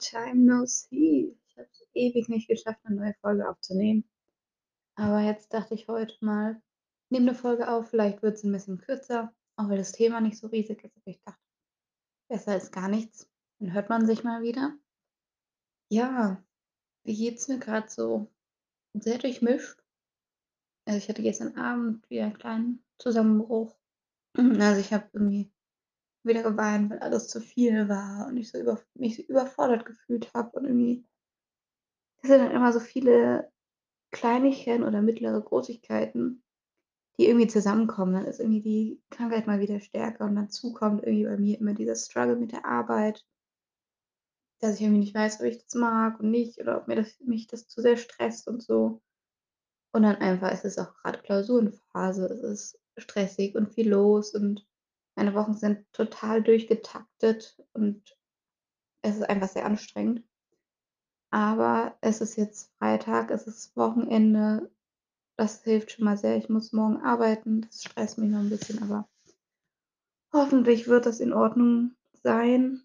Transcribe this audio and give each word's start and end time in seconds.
time 0.00 0.44
no 0.46 0.66
see. 0.66 1.36
Ich 1.48 1.56
habe 1.58 1.68
es 1.72 1.86
ewig 1.94 2.28
nicht 2.28 2.48
geschafft, 2.48 2.80
'ne 2.84 2.96
neue 2.96 3.14
Folge 3.22 3.48
aufzunehmen. 3.48 4.04
Aber 4.96 5.20
jetzt 5.22 5.54
dachte 5.54 5.74
ich 5.74 5.88
heute 5.88 6.16
mal, 6.22 6.62
nehme 7.10 7.26
'ne 7.26 7.34
Folge 7.36 7.68
auf, 7.70 7.90
vielleicht 7.90 8.22
wird 8.22 8.38
sie 8.38 8.48
'n 8.48 8.52
bisschen 8.52 8.78
kürzer, 8.78 9.34
auch 9.56 9.68
weil 9.70 9.78
das 9.78 9.92
Thema 9.92 10.20
nicht 10.22 10.38
so 10.38 10.48
riesig 10.48 10.84
ist. 10.84 10.96
Aber 10.96 11.08
ich 11.10 11.22
dachte, 11.22 11.40
besser 12.30 12.52
als 12.52 12.72
gar 12.72 12.88
nichts, 12.88 13.30
dann 13.60 13.72
hört 13.74 13.90
man 13.90 14.06
sich 14.06 14.24
mal 14.24 14.42
wieder. 14.42 14.78
Ja, 15.92 16.40
wie 17.04 17.16
geht's 17.16 17.48
mir 17.48 17.58
grad 17.60 17.90
so? 17.90 18.28
Sehr 18.94 19.18
durchmischt. 19.18 19.80
Also, 20.88 20.98
ich 20.98 21.08
hatte 21.08 21.22
gestern 21.22 21.56
Abend 21.56 22.08
wieder 22.10 22.24
'n 22.24 22.34
kleinen 22.38 22.82
Zusammenbruch. 22.98 23.76
Also, 24.60 24.80
ich 24.80 24.92
habe 24.92 25.08
irgendwie 25.14 25.50
wieder 26.22 26.42
geweint, 26.42 26.90
weil 26.90 26.98
alles 26.98 27.28
zu 27.28 27.40
viel 27.40 27.88
war 27.88 28.26
und 28.28 28.36
ich 28.36 28.50
so 28.50 28.58
über 28.58 28.80
mich 28.94 29.16
so 29.16 29.22
überfordert 29.22 29.84
gefühlt 29.86 30.32
habe 30.34 30.58
und 30.58 30.64
irgendwie 30.66 31.04
das 32.22 32.30
sind 32.30 32.40
dann 32.40 32.52
immer 32.52 32.72
so 32.72 32.80
viele 32.80 33.50
Kleinigkeiten 34.10 34.84
oder 34.84 35.00
mittlere 35.00 35.40
Großigkeiten, 35.40 36.42
die 37.16 37.26
irgendwie 37.26 37.46
zusammenkommen. 37.46 38.12
Dann 38.12 38.26
ist 38.26 38.40
irgendwie 38.40 38.60
die 38.60 39.02
Krankheit 39.08 39.46
mal 39.46 39.60
wieder 39.60 39.80
stärker 39.80 40.26
und 40.26 40.36
dazu 40.36 40.74
kommt 40.74 41.02
irgendwie 41.02 41.24
bei 41.24 41.38
mir 41.38 41.58
immer 41.58 41.72
dieser 41.72 41.96
Struggle 41.96 42.36
mit 42.36 42.52
der 42.52 42.66
Arbeit 42.66 43.24
dass 44.60 44.74
ich 44.74 44.82
irgendwie 44.82 45.00
nicht 45.00 45.14
weiß, 45.14 45.40
ob 45.40 45.46
ich 45.46 45.58
das 45.58 45.74
mag 45.74 46.20
und 46.20 46.30
nicht 46.30 46.60
oder 46.60 46.76
ob 46.76 46.86
mir 46.86 46.96
das 46.96 47.18
mich 47.20 47.46
das 47.46 47.66
zu 47.66 47.80
sehr 47.80 47.96
stresst 47.96 48.46
und 48.46 48.62
so. 48.62 49.02
Und 49.92 50.02
dann 50.02 50.16
einfach 50.16 50.52
ist 50.52 50.64
es 50.64 50.78
auch 50.78 50.94
grad 50.94 51.24
Klausurenphase. 51.24 52.26
Es 52.26 52.42
ist 52.42 52.80
stressig 52.96 53.56
und 53.56 53.72
viel 53.72 53.90
los 53.90 54.34
und 54.34 54.66
meine 55.20 55.34
Wochen 55.34 55.52
sind 55.52 55.84
total 55.92 56.42
durchgetaktet 56.42 57.62
und 57.74 58.16
es 59.02 59.16
ist 59.16 59.30
einfach 59.30 59.48
sehr 59.48 59.66
anstrengend. 59.66 60.24
Aber 61.32 61.96
es 62.00 62.20
ist 62.20 62.36
jetzt 62.36 62.72
Freitag, 62.78 63.30
es 63.30 63.46
ist 63.46 63.76
Wochenende. 63.76 64.70
Das 65.36 65.62
hilft 65.64 65.92
schon 65.92 66.04
mal 66.06 66.16
sehr. 66.18 66.36
Ich 66.38 66.48
muss 66.48 66.72
morgen 66.72 66.98
arbeiten. 67.02 67.62
Das 67.62 67.82
stresst 67.84 68.18
mich 68.18 68.30
noch 68.30 68.40
'n 68.40 68.50
bisschen, 68.50 68.82
aber 68.82 69.08
hoffentlich 70.32 70.88
wird 70.88 71.06
das 71.06 71.20
in 71.20 71.32
Ordnung 71.32 71.94
sein. 72.22 72.82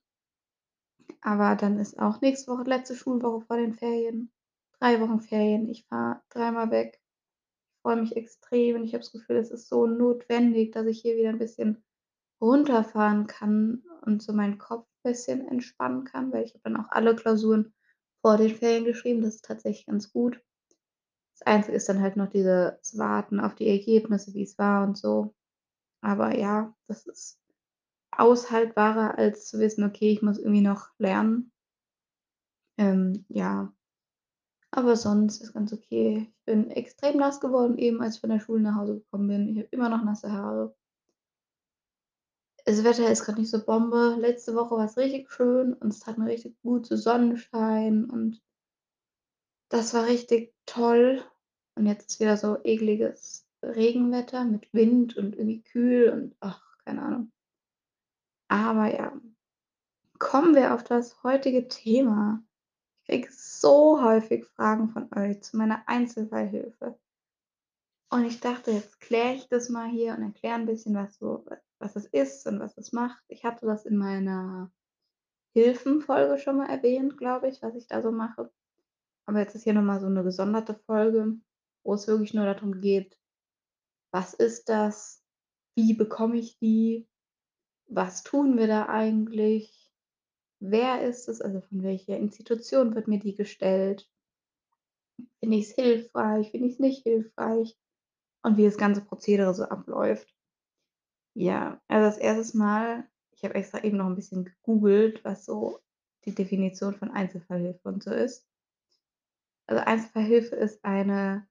Aber 1.22 1.56
dann 1.56 1.80
ist 1.80 2.00
auch 2.00 2.22
nächste 2.22 2.52
Woche 2.52 2.63
letzte 2.63 2.95
Schulwoche 2.95 3.45
vor 3.45 3.58
den 3.58 3.73
Ferien. 3.73 4.31
3 4.80 5.00
Wochen 5.02 5.22
Ferien. 5.22 5.69
Ich 5.69 5.86
fahre 5.88 6.22
dreimal 6.30 6.72
weg. 6.72 7.00
Freue 7.83 7.97
mich 7.97 8.16
extrem 8.17 8.78
und 8.78 8.86
ich 8.86 8.94
habe 8.94 9.03
das 9.03 9.11
Gefühl, 9.13 9.38
es 9.38 9.52
ist 9.52 9.69
so 9.69 9.88
notwendig, 9.88 10.72
dass 10.73 10.88
ich 10.88 11.02
hier 11.02 11.17
wieder 11.17 11.30
'n 11.31 11.39
bisschen 11.39 11.83
runterfahren 12.41 13.28
kann 13.28 13.83
und 14.02 14.22
so 14.23 14.33
meinen 14.33 14.58
Kopf 14.58 14.88
bisschen 15.03 15.47
entspannen 15.47 16.03
kann, 16.05 16.31
weil 16.33 16.44
ich 16.45 16.52
habe 16.53 16.61
dann 16.64 16.78
auch 16.78 16.89
alle 16.89 17.16
Klausuren 17.16 17.73
vor 18.22 18.38
den 18.38 18.55
Ferien 18.55 18.86
geschrieben. 18.86 19.22
Das 19.22 19.36
ist 19.36 19.45
tatsächlich 19.45 19.86
ganz 19.86 20.11
gut. 20.11 20.41
Das 21.39 21.47
Einzige 21.47 21.78
ist 21.78 21.88
dann 21.89 22.02
halt 22.02 22.17
noch 22.17 22.30
dieses 22.30 22.97
Warten 22.97 23.39
auf 23.39 23.56
die 23.56 23.69
Ergebnisse, 23.69 24.33
wie's 24.33 24.58
war 24.58 24.86
und 24.88 24.97
so. 24.97 25.36
Aber 26.02 26.38
ja, 26.38 26.75
das 26.88 27.08
ist 27.08 27.39
aushaltbarer, 28.11 29.17
als 29.17 29.47
zu 29.47 29.59
wissen: 29.59 29.83
„Okay, 29.86 30.11
ich 30.11 30.22
muss 30.23 30.39
irgendwie 30.39 30.61
noch 30.61 30.89
lernen.“ 31.00 31.52
Ähm, 32.78 33.25
ja. 33.30 33.73
Aber 34.72 34.95
sonst 34.95 35.41
ist 35.41 35.53
ganz 35.53 35.73
okay. 35.73 36.28
Ich 36.30 36.45
bin 36.45 36.69
extrem 36.69 37.17
nass 37.17 37.39
geworden 37.39 37.80
eben, 37.80 38.02
als 38.02 38.16
ich 38.16 38.22
von 38.22 38.30
der 38.30 38.39
Schule 38.39 38.61
nach 38.61 38.75
Hause 38.75 38.95
gekommen 39.00 39.28
bin. 39.28 39.50
Ich 39.50 39.58
habe 39.58 39.67
immer 39.72 39.89
noch 39.89 40.03
nasse 40.03 40.31
Haare. 40.31 40.75
Das 42.68 42.84
Wetter 42.84 43.12
ist 43.12 43.24
grad 43.26 43.38
nicht 43.38 43.52
so 43.52 43.64
Bombe. 43.64 44.18
Letzte 44.20 44.56
Woche 44.56 44.76
war's 44.76 44.98
richtig 44.98 45.32
schön 45.32 45.74
und 45.74 45.90
es 45.94 46.00
tat 46.00 46.18
mir 46.18 46.26
richtig 46.26 46.59
gut, 46.64 46.88
so 46.88 46.96
Sonnenschein 46.96 48.06
und 48.06 48.42
das 49.72 49.94
war 49.94 50.06
richtig 50.08 50.53
toll. 50.66 51.24
Und 51.75 51.86
jetzt 51.88 52.09
ist 52.12 52.20
wieder 52.20 52.38
so 52.38 52.58
ekliges 52.64 53.46
Regenwetter 53.62 54.46
mit 54.46 54.72
Wind 54.74 55.18
und 55.18 55.36
irgendwie 55.36 55.62
kühl 55.62 56.09
und 56.09 56.36
ach, 56.40 56.62
keine 56.86 57.02
Ahnung. 57.02 57.31
Aber 58.50 58.88
ja, 58.92 59.14
kommen 60.20 60.56
wir 60.56 60.74
auf 60.74 60.84
das 60.84 61.24
heutige 61.24 61.68
Thema. 61.70 62.44
Ich 63.04 63.08
kriege 63.09 63.30
so 63.31 64.02
häufig 64.04 64.46
Fragen 64.46 64.90
von 64.90 65.09
euch 65.16 65.42
zu 65.44 65.58
meiner 65.58 65.84
Einzelfallhilfe. 65.88 67.00
Und 68.12 68.25
ich 68.25 68.40
dachte, 68.40 68.72
jetzt 68.72 69.00
kläre 69.00 69.36
ich 69.36 69.48
das 69.48 69.70
mal 69.70 69.88
hier 69.88 70.16
und 70.16 70.24
erkläre 70.24 70.56
'n 70.59 70.66
bisschen, 70.66 70.96
was 70.96 71.18
so 71.18 71.46
was 71.85 71.94
das 71.96 72.07
ist 72.07 72.47
und 72.47 72.59
was 72.62 72.75
das 72.75 72.94
macht. 72.94 73.23
Ich 73.29 73.46
hatte 73.46 73.68
das 73.68 73.85
in 73.85 73.97
meiner 73.97 74.72
Hilfen-Folge 75.56 76.40
schon 76.40 76.57
mal 76.57 76.69
erwähnt, 76.69 77.18
glaube 77.18 77.50
ich, 77.50 77.62
was 77.63 77.75
ich 77.75 77.88
da 77.88 78.01
so 78.03 78.12
mache. 78.12 78.51
Aber 79.28 79.40
jetzt 79.40 79.56
ist 79.56 79.63
hier 79.66 79.73
noch 79.73 79.84
mal 79.84 80.00
so 80.01 80.09
'ne 80.09 80.24
gesonderte 80.24 80.75
Folge, 80.75 81.35
wo 81.85 81.94
es 81.95 82.07
wirklich 82.07 82.34
nur 82.35 82.45
darum 82.45 82.81
geht: 82.81 83.18
Was 84.13 84.34
ist 84.34 84.69
das? 84.69 85.24
Wie 85.75 85.94
bekomme 85.94 86.38
ich 86.38 86.57
die? 86.59 87.07
Was 87.88 88.24
tun 88.24 88.57
wir 88.57 88.68
da 88.68 88.88
eigentlich? 88.88 89.91
Wer 90.62 91.03
ist 91.07 91.29
es? 91.29 91.41
Also, 91.41 91.62
von 91.62 91.84
welcher 91.84 92.18
Institution 92.18 92.95
wird 92.95 93.07
mir 93.09 93.19
die 93.19 93.35
gestellt? 93.35 94.07
Finde 95.41 95.57
ich's 95.57 95.72
hilfreich? 95.75 96.51
Finde 96.51 96.68
ich's 96.68 96.79
nicht 96.79 97.03
hilfreich? 97.03 97.78
Und 98.44 98.57
wie 98.57 98.66
das 98.66 98.78
ganze 98.78 99.01
Prozedere 99.06 99.53
so 99.56 99.63
abläuft. 99.66 100.34
Ja, 101.38 101.81
also, 101.90 102.06
als 102.07 102.18
1. 102.18 102.53
Mal 102.53 103.03
ich 103.34 103.44
habe 103.44 103.56
extra 103.56 103.84
eben 103.84 103.97
noch 103.97 104.06
'n 104.07 104.16
bisschen 104.16 104.46
gegoogelt, 104.46 105.23
was 105.25 105.44
so 105.46 105.79
die 106.23 106.34
Definition 106.34 106.96
von 106.96 107.12
Einzelfallhilfe 107.12 107.90
und 107.90 108.01
so 108.03 108.12
ist. 108.12 108.41
Also, 109.69 109.84
Einzelfallhilfe 109.84 110.56
ist 110.56 110.84
eine 110.85 111.47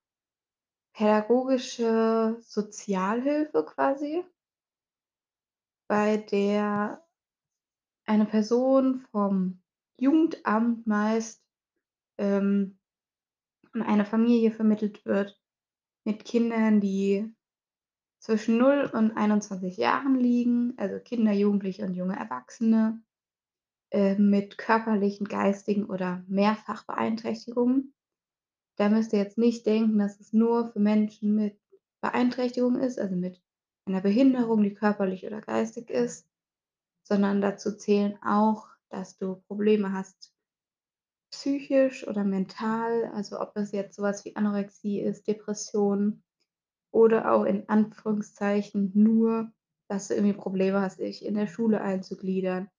pädagogische 0.94 2.38
Sozialhilfe 2.42 3.64
quasi 3.64 4.24
bei 5.90 6.16
der 6.16 7.04
eine 8.08 8.26
Person 8.26 9.00
vom 9.10 9.60
Jugendamt 9.98 10.86
meist, 10.86 11.42
ähm, 12.18 12.78
in 13.74 13.82
eine 13.82 14.06
Familie 14.06 14.52
vermittelt 14.52 15.04
wird 15.06 15.40
mit 16.04 16.24
Kindern, 16.24 16.80
die 16.80 17.34
zwischen 18.24 18.56
0 18.56 18.90
und 18.94 19.14
21 19.18 19.76
Jahren 19.76 20.14
liegen, 20.14 20.72
also, 20.78 20.98
Kinder, 20.98 21.32
Jugendliche 21.32 21.84
und 21.84 21.92
junge 21.92 22.16
Erwachsene, 22.16 23.02
äh, 23.90 24.14
mit 24.14 24.56
körperlichen, 24.56 25.28
geistigen 25.28 25.84
oder 25.84 26.24
Mehrfachbeeinträchtigungen. 26.26 27.92
Da 28.76 28.88
müsst 28.88 29.12
ihr 29.12 29.18
jetzt 29.18 29.36
nicht 29.36 29.66
denken, 29.66 29.98
dass 29.98 30.20
es 30.20 30.32
nur 30.32 30.72
für 30.72 30.80
Menschen 30.80 31.34
mit 31.34 31.60
Beeinträchtigung 32.00 32.76
ist, 32.76 32.98
also, 32.98 33.14
mit 33.14 33.42
einer 33.86 34.00
Behinderung, 34.00 34.62
die 34.62 34.72
körperlich 34.72 35.26
oder 35.26 35.42
geistig 35.42 35.90
ist, 35.90 36.26
sondern 37.06 37.42
dazu 37.42 37.76
zählen 37.76 38.16
auch, 38.22 38.68
dass 38.88 39.18
du 39.18 39.36
Probleme 39.48 39.92
hast 39.92 40.32
psychisch 41.30 42.08
oder 42.08 42.24
mental, 42.24 43.04
also, 43.12 43.38
ob 43.38 43.52
das 43.52 43.72
jetzt 43.72 43.96
so 43.96 44.02
was 44.02 44.24
wie 44.24 44.34
Anorexie 44.34 45.02
ist, 45.02 45.26
Depression 45.26 46.22
oder 46.94 47.32
auch 47.32 47.44
in 47.44 47.68
Anführungszeichen 47.68 48.92
nur, 48.94 49.52
dass 49.88 50.08
du 50.08 50.14
irgendwie 50.14 50.36
Probleme 50.36 50.80
hast, 50.80 51.00
dich 51.00 51.24
in 51.24 51.34
der 51.34 51.48
Schule 51.48 51.80
einzugliedern, 51.80 52.70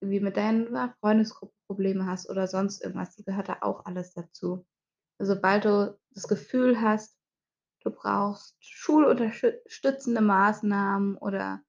irgendwie 0.00 0.20
mit 0.20 0.36
deiner 0.36 0.94
Freundesgruppe 1.00 1.54
Probleme 1.66 2.06
hast 2.06 2.30
oder 2.30 2.46
sonst 2.46 2.82
irgendwas. 2.82 3.16
Die 3.16 3.24
gehört 3.24 3.48
da 3.48 3.58
auch 3.60 3.84
alles 3.84 4.14
dazu. 4.14 4.64
Sobald 5.18 5.64
du 5.64 5.98
das 6.10 6.28
Gefühl 6.28 6.80
hast, 6.80 7.18
du 7.82 7.90
brauchst 7.90 8.56
schulunterschü 8.60 9.52
stützende 9.66 10.20
Maßnahmen 10.20 11.18
oder 11.18 11.62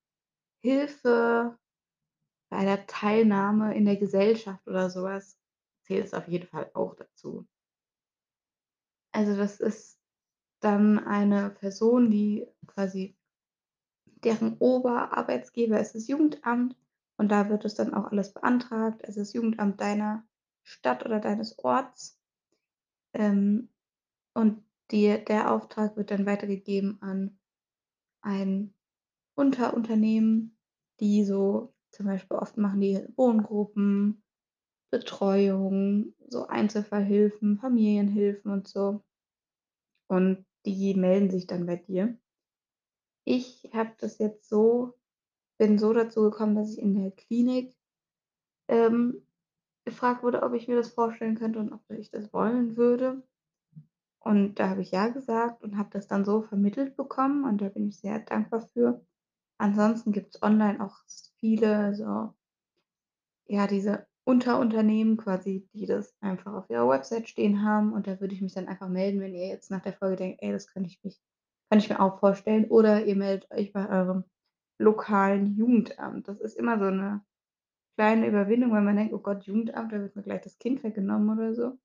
Hilfe 0.62 1.58
bei 2.52 2.66
der 2.66 2.86
Teilnahme 2.86 3.76
in 3.76 3.86
der 3.86 3.98
Gesellschaft 3.98 4.66
oder 4.68 4.90
so 4.90 5.04
was, 5.04 5.40
zählt 5.84 6.06
es 6.06 6.14
auf 6.14 6.28
jeden 6.28 6.48
Fall 6.48 6.70
auch 6.74 6.96
dazu. 6.96 7.48
Also, 9.12 9.36
das 9.36 9.60
ist 9.60 9.99
dann 10.60 11.00
eine 11.00 11.50
Person, 11.50 12.10
die 12.10 12.48
quasi 12.68 13.16
deren 14.24 14.58
Oberarbeitsgeber 14.58 15.80
ist 15.80 15.96
das 15.96 16.08
Jugendamt 16.08 16.76
und 17.18 17.30
da 17.30 17.50
wird 17.50 17.66
das 17.66 17.76
dann 17.76 17.94
auch 17.94 18.12
alles 18.12 18.34
beantragt, 18.34 19.06
also, 19.06 19.22
das 19.22 19.34
Jugendamt 19.34 19.80
deiner 19.82 20.26
Stadt 20.64 21.06
oder 21.06 21.20
deines 21.20 21.58
Orts. 21.60 22.20
Ähm, 23.14 23.70
und 24.34 24.64
die 24.92 25.24
der 25.26 25.52
Auftrag 25.52 25.98
wird 25.98 26.12
dann 26.12 26.26
weitergegeben 26.26 27.02
an 27.02 27.40
ein 28.22 28.74
Unterunternehmen, 29.36 30.58
die 31.00 31.24
so 31.24 31.74
zum 31.92 32.06
Beispiel 32.06 32.38
oft 32.38 32.58
machen 32.58 32.82
die 32.82 33.06
Wohngruppen, 33.16 34.24
Betreuung, 34.92 36.14
so 36.28 36.48
Einzelfallhilfen, 36.48 37.58
Familienhilfen 37.60 38.52
und 38.52 38.68
so. 38.68 39.04
Und 40.08 40.46
die 40.66 40.94
melden 40.96 41.30
sich 41.30 41.48
dann 41.48 41.66
bei 41.66 41.78
dir. 41.78 42.18
Ich 43.26 43.70
habe 43.74 43.94
das 44.00 44.18
jetzt 44.18 44.50
so 44.50 45.00
bin 45.60 45.78
so 45.78 45.94
dazu 45.94 46.22
gekommen, 46.22 46.56
dass 46.56 46.72
ich 46.72 46.80
in 46.80 46.96
der 46.96 47.12
Klinik, 47.12 47.76
ähm, 48.70 49.28
gefragt 49.86 50.24
wurde, 50.24 50.42
ob 50.42 50.54
ich 50.54 50.68
mir 50.68 50.78
das 50.78 50.94
vorstellen 50.94 51.36
könnte 51.36 51.60
und 51.60 51.74
ob 51.74 51.82
ich 51.90 52.10
das 52.10 52.32
wollen 52.34 52.78
würde. 52.78 53.22
Und 54.20 54.56
da 54.56 54.70
habe 54.70 54.82
ich 54.82 54.92
ja 54.92 55.10
gesagt 55.10 55.62
und 55.64 55.78
habe 55.78 55.90
das 55.92 56.08
dann 56.08 56.26
so 56.26 56.42
vermittelt 56.42 56.96
bekommen 56.96 57.44
und 57.44 57.62
da 57.62 57.70
bin 57.70 57.88
ich 57.90 58.00
sehr 58.00 58.20
dankbar 58.20 58.62
für. 58.74 59.06
Ansonsten 59.58 60.14
gibt's 60.14 60.42
online 60.42 60.84
auch 60.84 60.98
viele 61.40 61.94
so 61.94 62.34
ja, 63.50 63.66
diese 63.68 64.08
Unterunternehmen 64.30 65.18
quasi, 65.18 65.68
die 65.74 65.86
das 65.88 66.16
einfach 66.22 66.54
auf 66.54 66.70
ihrer 66.70 66.88
Website 66.90 67.30
stehen 67.30 67.64
haben 67.64 67.94
und 67.94 68.08
da 68.08 68.20
würde 68.22 68.34
ich 68.36 68.42
mich 68.42 68.54
dann 68.54 68.68
einfach 68.68 68.90
melden, 68.90 69.22
wenn 69.22 69.36
ihr 69.36 69.48
jetzt 69.48 69.72
nach 69.72 69.82
der 69.82 69.94
Folge 69.94 70.18
denkt: 70.18 70.40
„Ey, 70.44 70.52
das 70.52 70.68
könnte 70.68 70.90
ich 70.90 71.04
mich 71.04 71.20
könnte 71.72 71.86
ich 71.86 71.90
mir 71.92 72.00
auch 72.02 72.20
vorstellen.“ 72.20 72.66
Oder 72.70 73.06
ihr 73.06 73.16
meldet 73.16 73.50
euch 73.52 73.74
bei 73.74 73.90
eurem 73.90 74.24
lokalen 74.80 75.56
Jugendamt. 75.58 76.28
Das 76.28 76.40
ist 76.42 76.58
immer 76.58 76.80
so 76.80 76.86
'ne 76.92 77.22
kleine 77.98 78.28
Überwindung, 78.28 78.72
weil 78.74 78.82
man 78.84 78.98
denkt: 78.98 79.14
„Oh 79.14 79.20
Gott, 79.20 79.44
Jugendamt, 79.46 79.94
da 79.94 80.02
wird 80.02 80.16
mir 80.16 80.24
gleich 80.24 80.42
das 80.42 80.60
Kind 80.60 80.84
weggenommen 80.84 81.30
oder 81.38 81.54
so.“ 81.56 81.78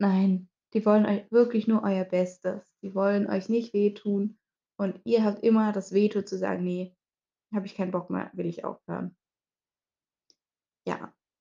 Nein, 0.00 0.48
die 0.74 0.84
wollen 0.84 1.06
euch 1.06 1.30
wirklich 1.30 1.68
nur 1.68 1.84
euer 1.84 2.04
Bestes. 2.04 2.74
Die 2.82 2.92
wollen 2.94 3.28
euch 3.28 3.48
nicht 3.48 3.72
wehtun 3.72 4.36
und 4.76 5.00
ihr 5.04 5.22
habt 5.24 5.44
immer 5.44 5.70
das 5.72 5.92
Veto 5.92 6.22
zu 6.22 6.36
sagen: 6.36 6.64
„Ne, 6.64 6.96
habe 7.54 7.66
ich 7.66 7.76
keinen 7.76 7.92
Bock 7.92 8.10
mehr, 8.10 8.30
will 8.34 8.46
ich 8.46 8.64
aufhören.“ 8.64 9.16
Ja, 9.16 9.19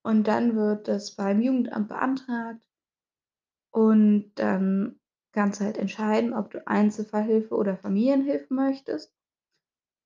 und 0.03 0.27
dann 0.27 0.55
wird 0.55 0.87
das 0.87 1.15
beim 1.15 1.41
Jugendamt 1.41 1.89
beantragt 1.89 2.61
und 3.71 4.31
dann 4.35 4.99
kannst 5.31 5.59
du 5.59 5.65
halt 5.65 5.77
entscheiden, 5.77 6.33
ob 6.33 6.51
du 6.51 6.65
Einzelfallhilfe 6.67 7.55
oder 7.55 7.77
Familienhilfe 7.77 8.53
möchtest. 8.53 9.13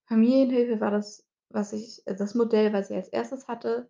Familienhilfe 0.08 0.80
war 0.82 0.92
das, 0.92 1.26
was 1.50 1.74
ich 1.74 2.06
äh, 2.08 2.16
das 2.16 2.36
Modell, 2.36 2.74
was 2.74 2.90
ich 2.90 2.96
als 2.98 3.10
1. 3.10 3.48
hatte. 3.48 3.90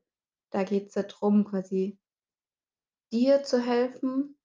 Da 0.52 0.64
geht's 0.64 0.94
da 0.94 1.04
drum, 1.04 1.46
quasi 1.46 1.98
dir 3.12 3.44
zu 3.44 3.60
helfen, 3.60 4.38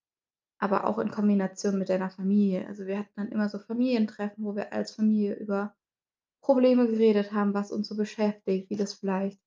aber 0.59 0.87
auch 0.87 0.99
in 0.99 1.11
Kombination 1.11 1.79
mit 1.79 1.89
deiner 1.89 2.11
Familie. 2.11 2.67
Also, 2.67 2.87
wir 2.87 2.99
hatten 2.99 3.13
dann 3.17 3.29
immer 3.29 3.49
so 3.49 3.59
Familientreffen, 3.59 4.45
wo 4.45 4.57
wir 4.57 4.73
als 4.73 4.93
Familie 4.95 5.35
über 5.35 5.77
Probleme 6.41 6.87
geredet 6.89 7.33
haben, 7.33 7.55
was 7.55 7.73
uns 7.73 7.89
so 7.89 7.97
beschäftigt, 7.97 8.71
wie 8.71 8.77
das 8.77 8.95
vielleicht 8.95 9.41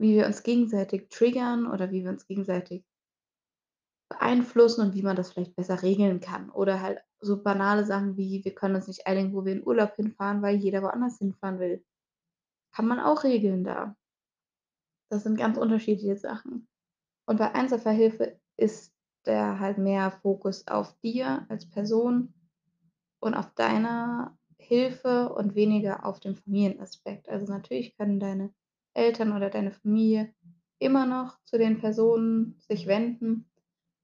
wie 0.00 0.14
wir 0.16 0.26
uns 0.26 0.42
gegenseitig 0.42 1.08
triggern 1.10 1.66
oder 1.66 1.90
wie 1.90 2.02
wir 2.04 2.10
uns 2.10 2.26
gegenseitig 2.26 2.84
beeinflussen 4.10 4.80
und 4.82 4.94
wie 4.94 5.02
man 5.02 5.16
das 5.16 5.32
vielleicht 5.32 5.54
besser 5.56 5.82
regeln 5.82 6.20
kann. 6.20 6.50
Oder 6.50 6.80
halt 6.80 7.00
so 7.20 7.42
banale 7.42 7.84
Sachen 7.84 8.16
wie: 8.16 8.44
Wir 8.44 8.54
können 8.54 8.74
uns 8.74 8.88
nicht 8.88 9.06
einigen, 9.06 9.32
wo 9.32 9.44
wir 9.44 9.52
in 9.52 9.66
Urlaub 9.66 9.94
hinfahren, 9.96 10.42
weil 10.42 10.56
jeder 10.56 10.82
woanders 10.82 11.18
hinfahren 11.18 11.60
will. 11.60 11.84
Kann 12.74 12.86
man 12.86 13.00
auch 13.00 13.24
regeln 13.24 13.64
da. 13.64 13.96
Das 15.10 15.24
sind 15.24 15.36
ganz 15.36 15.58
unterschiedliche 15.58 16.16
Sachen. 16.16 16.68
Und 17.26 17.38
bei 17.38 17.52
Einzelfallhilfe 17.52 18.40
ist 18.56 18.92
der 19.26 19.60
halt 19.60 19.78
mehr 19.78 20.10
Fokus 20.10 20.66
auf 20.66 20.98
dir 21.00 21.46
als 21.48 21.68
Person 21.68 22.32
und 23.20 23.34
auf 23.34 23.52
deiner 23.54 24.38
Hilfe 24.58 25.32
und 25.32 25.54
weniger 25.54 26.06
auf 26.06 26.20
dem 26.20 26.36
Familienaspekt. 26.36 27.28
Also, 27.28 27.52
natürlich 27.52 27.96
können 27.96 28.20
deine 28.20 28.54
Eltern 28.96 29.32
oder 29.36 29.50
deine 29.50 29.72
Familie 29.72 30.32
immer 30.78 31.06
noch 31.06 31.38
zu 31.44 31.58
den 31.58 31.78
Personen 31.80 32.56
sich 32.68 32.86
wenden, 32.86 33.46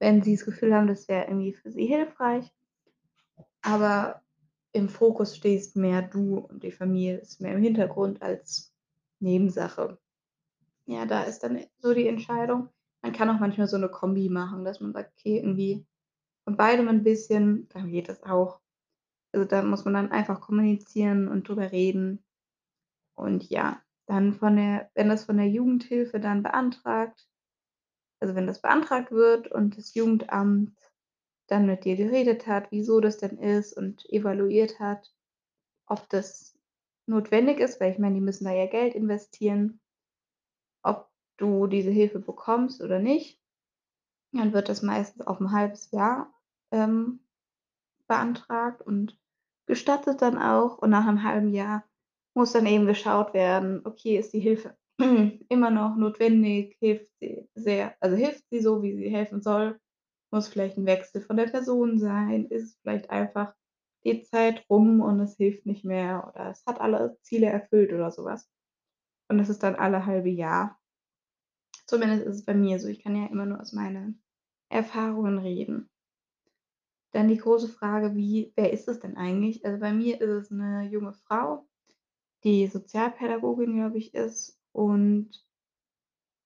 wenn 0.01 0.23
sie 0.23 0.37
das 0.37 0.45
Gefühl 0.45 0.75
haben, 0.75 0.89
das 0.89 1.09
wäre 1.09 1.27
irgendwie 1.27 1.55
für 1.55 1.71
sie 1.73 1.87
hilfreich. 1.87 2.51
Aber 3.65 4.23
im 4.73 4.89
Fokus 4.89 5.37
stehst 5.37 5.77
mehr 5.77 6.03
du 6.03 6.39
und 6.39 6.63
die 6.63 6.73
Familie 6.73 7.19
ist 7.19 7.41
mehr 7.41 7.55
im 7.55 7.63
Hintergrund 7.63 8.23
als 8.23 8.73
Nebensache. 9.21 9.99
Ja, 10.87 11.07
da 11.07 11.25
ist 11.25 11.41
dann 11.41 11.61
so 11.79 11.95
die 11.95 12.09
Entscheidung. 12.09 12.71
Man 13.03 13.13
kann 13.13 13.31
auch 13.31 13.41
manchmal 13.41 13.69
so 13.69 13.79
'ne 13.79 13.89
Kombi 13.91 14.29
machen, 14.31 14.65
dass 14.65 14.81
man 14.81 14.93
sagt: 14.93 15.13
„Okay, 15.19 15.39
irgendwie 15.39 15.87
von 16.45 16.57
beidem 16.57 16.89
'n 16.89 17.05
bisschen“, 17.05 17.69
dann 17.71 17.91
geht 17.91 18.09
das 18.09 18.23
auch. 18.25 18.61
Also, 19.33 19.47
da 19.47 19.63
muss 19.63 19.85
man 19.85 19.95
dann 19.95 20.13
einfach 20.13 20.41
kommunizieren 20.43 21.29
und 21.29 21.49
drüber 21.49 21.73
reden. 21.73 22.25
Und 23.17 23.51
ja, 23.51 23.83
dann 24.09 24.35
von 24.35 24.57
der 24.57 24.91
wenn 24.95 25.09
das 25.09 25.25
von 25.25 25.37
der 25.39 25.49
Jugendhilfe 25.49 26.21
dann 26.21 26.43
beantragt 26.43 27.21
also, 28.23 28.35
wenn 28.35 28.47
das 28.47 28.63
beantragt 28.63 29.11
wird 29.13 29.49
und 29.51 29.77
das 29.77 29.95
Jugendamt 29.95 30.73
dann 31.49 31.67
mit 31.67 31.85
dir 31.85 31.97
geredet 31.97 32.47
hat, 32.47 32.71
wieso 32.71 33.01
das 33.01 33.19
denn 33.19 33.39
ist 33.39 33.77
und 33.77 34.05
evaluiert 34.11 34.81
hat, 34.81 35.13
ob 35.87 36.09
das 36.11 36.59
notwendig 37.07 37.61
ist, 37.61 37.81
weil 37.81 37.93
ich 37.93 37.99
meine, 37.99 38.17
die 38.17 38.21
müssen 38.23 38.45
da 38.45 38.53
ja 38.53 38.67
Geld 38.67 38.95
investieren 38.95 39.79
ob 40.85 41.09
du 41.39 41.67
diese 41.67 41.91
Hilfe 41.91 42.19
bekommst 42.19 42.81
oder 42.83 42.99
nicht, 42.99 43.41
dann 44.33 44.53
wird 44.55 44.69
das 44.69 44.83
meistens 44.83 45.27
auf 45.27 45.41
'n 45.41 45.53
1/2 45.53 45.93
Jahr, 45.93 46.33
ähm, 46.73 47.21
beantragt 48.09 48.83
und 48.83 49.19
gestattet 49.67 50.23
dann 50.23 50.39
auch. 50.39 50.79
Und 50.79 50.91
nach 50.91 51.07
'nem 51.07 51.23
1/2 51.25 51.51
Jahr 51.51 51.85
muss 52.37 52.53
dann 52.53 52.67
eben 52.67 52.87
geschaut 52.87 53.35
werden: 53.35 53.83
Okay, 53.87 54.19
ist 54.19 54.33
die 54.35 54.41
Hilfe 54.41 54.77
immer 55.51 55.71
noch 55.71 55.97
notwendig? 55.97 56.77
Hilft 56.81 57.09
sie 57.21 57.49
sehr 57.57 57.97
also, 58.01 58.17
hilft 58.17 58.45
sie 58.51 58.61
so, 58.61 58.83
wie 58.83 58.97
sie 58.97 59.11
helfen 59.11 59.43
soll? 59.43 59.81
Muss 60.33 60.49
vielleicht 60.49 60.79
'n 60.79 60.87
Wechsel 60.87 61.23
von 61.23 61.37
der 61.39 61.47
Person 61.49 61.99
sein? 61.99 62.47
Ist 62.47 62.79
vielleicht 62.83 63.11
einfach 63.11 63.55
die 64.05 64.23
Zeit 64.25 64.65
rum 64.71 65.01
und 65.03 65.21
es 65.21 65.37
hilft 65.37 65.67
nicht 65.67 65.85
mehr 65.85 66.29
oder 66.35 66.51
es 66.51 66.65
hat 66.67 66.81
alle 66.81 67.19
Ziele 67.23 67.47
erfüllt 67.49 67.93
oder 67.93 68.11
so 68.13 68.25
was. 68.25 68.49
Und 69.31 69.39
das 69.39 69.49
ist 69.51 69.63
dann 69.65 69.77
alle 69.77 70.07
1/2 70.07 70.31
Jahr. 70.31 70.79
Zumindest 71.89 72.25
ist 72.27 72.35
es 72.37 72.45
bei 72.45 72.55
mir 72.55 72.81
so. 72.81 72.89
Ich 72.89 73.03
kann 73.03 73.15
ja 73.15 73.27
immer 73.27 73.47
nur 73.47 73.61
aus 73.61 73.73
meinen 73.73 74.21
Erfahrungen 74.69 75.39
reden. 75.39 75.89
Dann 77.15 77.29
die 77.29 77.37
große 77.37 77.69
Frage, 77.69 78.15
wie 78.15 78.53
wer 78.57 78.73
ist 78.73 78.89
es 78.89 79.01
denn 79.01 79.17
eigentlich? 79.17 79.65
Also, 79.65 79.79
bei 79.79 79.93
mir 79.93 80.21
ist 80.21 80.29
es 80.29 80.51
'ne 80.51 80.89
junge 80.91 81.13
Frau, 81.13 81.67
die 82.47 82.69
Sozialpädagogin, 82.69 83.75
glaube 83.75 83.99
ich, 83.99 84.15
ist 84.15 84.57
und 84.73 85.45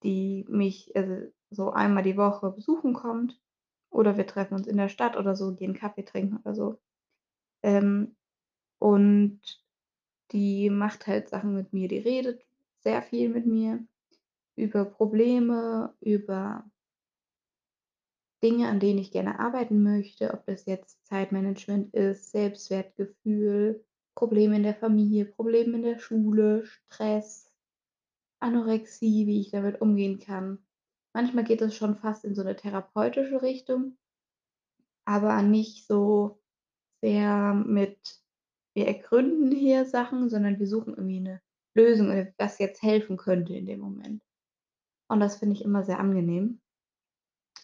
die 0.03 0.47
mich, 0.49 0.97
also, 0.97 1.31
so 1.51 1.71
einmal 1.71 2.03
die 2.03 2.17
Woche 2.17 2.51
besuchen 2.51 2.95
kommt 2.95 3.39
oder 3.91 4.17
wir 4.17 4.27
treffen 4.27 4.55
uns 4.55 4.67
in 4.67 4.79
der 4.79 4.89
Stadt 4.89 5.17
oder 5.17 5.37
so, 5.37 5.55
gehen 5.55 5.75
Kaffee 5.75 6.05
trinken 6.05 6.39
oder 6.39 6.55
so. 6.55 6.81
Ähm, 7.63 8.17
und 8.79 9.41
die 10.33 10.71
macht 10.71 11.07
halt 11.07 11.29
Sachen 11.29 11.55
mit 11.55 11.75
mir. 11.75 11.89
Die 11.89 11.99
redet 11.99 12.47
sehr 12.79 13.03
viel 13.03 13.29
mit 13.29 13.45
mir 13.47 13.85
über 14.57 14.87
Probleme, 14.87 15.93
über 16.01 16.65
Dinge, 18.43 18.69
an 18.69 18.81
denen 18.81 19.01
ich 19.01 19.13
gerne 19.13 19.39
arbeiten 19.39 19.83
möchte, 19.83 20.33
ob 20.33 20.47
das 20.47 20.65
jetzt 20.65 21.05
Zeitmanagement 21.05 21.93
ist, 21.93 22.31
Selbstwertgefühl, 22.31 23.85
Probleme 24.17 24.57
in 24.57 24.63
der 24.65 24.75
Familie, 24.75 25.25
Probleme 25.25 25.77
in 25.77 25.83
der 25.83 25.99
Schule, 25.99 26.65
Stress, 26.67 27.53
Anorexie, 28.41 29.27
wie 29.27 29.41
ich 29.41 29.51
damit 29.53 29.81
umgehen 29.83 30.21
kann. 30.21 30.59
Manchmal 31.15 31.45
geht 31.45 31.63
es 31.63 31.77
schon 31.77 31.97
fast 31.97 32.25
in 32.25 32.35
so 32.35 32.43
'ne 32.45 32.57
therapeutische 32.57 33.43
Richtung 33.43 33.97
aber 35.09 35.43
nicht 35.43 35.87
so 35.87 36.41
sehr 37.03 37.55
mit: 37.55 38.21
Wir 38.75 38.89
ergründen 38.89 39.53
hier 39.53 39.87
Sachen, 39.87 40.31
sondern 40.31 40.59
wir 40.59 40.67
suchen 40.67 40.95
irgendwie 40.97 41.21
'ne 41.21 41.43
Lösung, 41.77 42.11
äh, 42.11 42.33
was 42.39 42.59
jetzt 42.59 42.83
helfen 42.83 43.17
könnte 43.17 43.55
in 43.57 43.67
dem 43.67 43.81
Moment. 43.81 44.23
Und 45.09 45.21
das 45.21 45.39
finde 45.39 45.57
ich 45.57 45.65
immer 45.65 45.85
sehr 45.85 46.01
angenehm. 46.01 46.61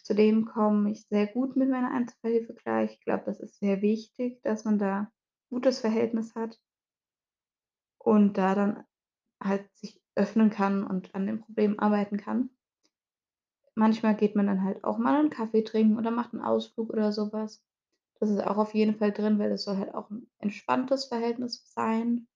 Zudem 0.05 0.45
komme 0.45 0.91
ich 0.91 1.05
sehr 1.07 1.27
gut 1.27 1.55
mit 1.57 1.69
meiner 1.69 1.91
Einzelfallhilfe 1.91 2.53
klar. 2.53 2.83
Ich 2.83 2.99
glaube, 3.01 3.23
das 3.25 3.39
ist 3.41 3.59
sehr 3.59 3.81
wichtig, 3.81 4.41
dass 4.43 4.63
man 4.65 4.79
da 4.79 5.11
gutes 5.49 5.79
Verhältnis 5.81 6.35
hat 6.35 6.57
und 8.01 8.37
da 8.37 8.55
dann 8.55 8.83
halt 9.43 9.69
sich 9.75 10.01
öffnen 10.15 10.49
kann 10.49 10.83
und 10.85 11.13
an 11.15 11.27
dem 11.27 11.41
Problem 11.41 11.79
arbeiten 11.79 12.17
kann. 12.17 12.49
Manchmal 13.75 14.15
geht 14.15 14.35
man 14.35 14.47
dann 14.47 14.63
halt 14.63 14.83
auch 14.83 14.97
mal 14.97 15.19
'n 15.23 15.29
Kaffee 15.29 15.63
trinken 15.63 15.97
oder 15.99 16.09
macht 16.09 16.33
'n 16.33 16.41
Ausflug 16.41 16.89
oder 16.89 17.11
so 17.11 17.31
was. 17.31 17.63
Das 18.19 18.29
ist 18.31 18.39
auch 18.45 18.57
auf 18.57 18.73
jeden 18.73 18.95
Fall 18.97 19.11
drin, 19.11 19.39
weil 19.39 19.51
es 19.51 19.65
soll 19.65 19.77
halt 19.77 19.93
auch 19.95 20.09
'n 20.11 20.27
entspanntes 20.39 21.05
Verhältnis 21.05 21.63
sein 21.73 22.27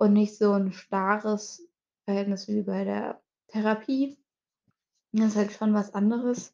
und 0.00 0.12
nicht 0.12 0.36
so 0.36 0.52
'n 0.52 0.72
starres 0.72 1.66
Verhältnis 2.04 2.48
wie 2.48 2.62
bei 2.62 2.84
der 2.84 3.22
Therapie. 3.48 4.18
Das 5.12 5.28
ist 5.30 5.36
halt 5.36 5.52
schon 5.52 5.74
was 5.74 5.94
anderes. 5.94 6.52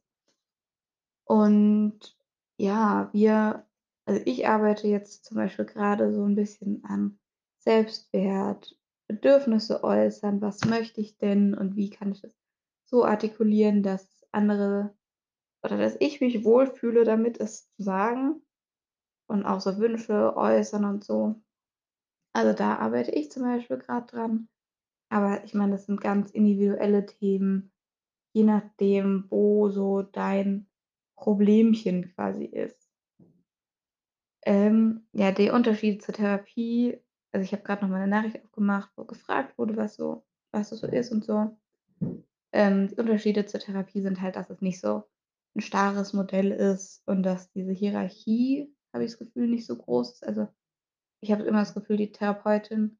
Und 1.29 2.17
ja, 2.59 3.09
wir 3.13 3.65
also, 4.07 4.21
ich 4.27 4.49
arbeite 4.49 4.89
jetzt 4.89 5.25
zum 5.25 5.37
Beispiel 5.39 5.65
grade 5.67 6.13
so 6.13 6.25
'n 6.25 6.35
bisschen 6.37 6.85
an 6.85 7.19
Selbstwert, 7.59 8.77
Bedürfnisse 9.09 9.85
äußern. 9.85 10.41
Was 10.43 10.65
möchte 10.65 11.01
ich 11.01 11.19
denn 11.19 11.55
und 11.55 11.77
wie 11.77 11.91
kann 11.91 12.13
ich 12.13 12.23
das 12.23 12.35
so 12.85 13.05
artikulieren, 13.05 13.83
dass 13.83 14.23
andere 14.33 14.95
oder 15.65 15.79
dass 15.79 15.97
ich 16.01 16.21
mich 16.23 16.45
wohlfühle 16.45 17.05
damit, 17.05 17.41
es 17.41 17.71
zu 17.77 17.83
sagen 17.85 18.43
und 19.29 19.45
auch 19.47 19.61
so 19.61 19.79
Wünsche 19.79 20.37
äußern 20.37 20.85
und 20.87 21.05
so. 21.05 21.37
Also, 22.35 22.55
da 22.55 22.77
arbeite 22.79 23.13
ich 23.13 23.31
zum 23.33 23.45
Beispiel 23.45 23.79
grad 23.79 24.13
dran. 24.13 24.49
Aber 25.11 25.45
ich 25.45 25.55
meine, 25.55 25.73
das 25.73 25.87
sind 25.87 26.01
ganz 26.01 26.31
individuelle 26.33 27.07
Themen. 27.07 27.73
je 28.35 28.45
nachdem, 28.45 29.27
wo 29.31 29.71
so 29.71 30.03
dein 30.03 30.69
Problemchen 31.17 32.15
quasi 32.15 32.45
ist. 32.47 32.82
Ähm, 34.45 35.07
ja, 35.13 35.31
der 35.31 35.55
Unterschied 35.55 36.03
zur 36.03 36.15
Therapie 36.15 36.99
also, 37.35 37.45
ich 37.45 37.53
habe 37.53 37.63
grad 37.63 37.81
noch 37.81 37.89
mal 37.89 38.01
'ne 38.01 38.09
Nachricht 38.09 38.45
aufgemacht, 38.45 38.91
wo 38.97 39.05
gefragt 39.05 39.57
wurde, 39.57 39.75
was 39.77 39.95
so 39.95 40.23
was 40.53 40.69
das 40.69 40.81
so 40.81 40.87
ist 40.87 41.11
und 41.13 41.25
so. 41.25 41.57
Ähm, 42.53 42.89
die 42.89 42.97
Unterschiede 42.97 43.47
zur 43.47 43.61
Therapie 43.61 44.03
sind 44.03 44.21
halt, 44.23 44.37
dass 44.37 44.51
es 44.51 44.61
nicht 44.63 44.81
so 44.81 45.05
'n 45.57 45.61
starres 45.63 46.13
Modell 46.15 46.53
ist 46.53 47.03
und 47.07 47.23
dass 47.25 47.51
diese 47.53 47.73
Hierarchie, 47.73 48.75
habe 48.95 49.05
ich 49.05 49.13
das 49.13 49.19
Gefühl, 49.21 49.49
nicht 49.49 49.67
so 49.67 49.77
groß 49.79 50.13
ist. 50.15 50.25
Also, 50.27 50.49
ich 51.23 51.33
habe 51.33 51.45
immer 51.45 51.61
das 51.61 51.75
Gefühl, 51.75 51.97
die 51.99 52.13
Therapeutin 52.13 52.99